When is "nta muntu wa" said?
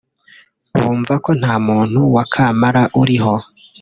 1.39-2.23